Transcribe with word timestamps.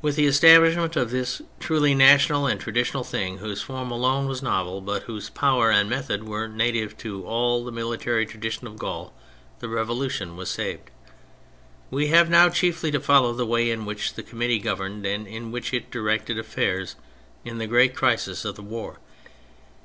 126 0.00 0.40
THE 0.40 0.40
FRENCH 0.40 0.58
REVOLUTION 0.74 0.82
With 0.82 0.90
the 0.90 1.04
establishment 1.04 1.04
of 1.04 1.10
this 1.12 1.42
truly 1.64 1.94
national 1.94 2.46
and 2.48 2.60
traditional 2.60 3.04
thing, 3.04 3.38
whose 3.38 3.62
form 3.62 3.92
alone 3.92 4.26
was 4.26 4.42
novel, 4.42 4.80
but 4.80 5.04
whose 5.04 5.30
power 5.30 5.70
and 5.70 5.88
method 5.88 6.24
were 6.26 6.48
native 6.48 6.98
to 6.98 7.24
all 7.24 7.64
the 7.64 7.70
military 7.70 8.26
tradition 8.26 8.66
of 8.66 8.76
Gaul, 8.76 9.14
the 9.60 9.68
Revolution 9.68 10.34
was 10.36 10.50
saved. 10.50 10.90
We 11.92 12.08
have 12.08 12.28
now 12.28 12.48
chiefly 12.48 12.90
to 12.90 12.98
follow 12.98 13.32
the 13.32 13.46
way 13.46 13.70
in 13.70 13.84
which 13.84 14.14
the 14.14 14.24
Committee 14.24 14.58
governed 14.58 15.06
and 15.06 15.28
in 15.28 15.52
which 15.52 15.72
it 15.72 15.92
directed 15.92 16.36
affairs 16.36 16.96
in 17.44 17.58
the 17.58 17.68
great 17.68 17.94
crisis 17.94 18.44
of 18.44 18.56
the 18.56 18.62
war. 18.62 18.98